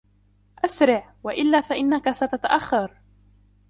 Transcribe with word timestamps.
أسرع، 0.65 1.13
وإلا 1.23 1.61
فإنك 1.61 2.11
ستتأخر. 2.11 2.97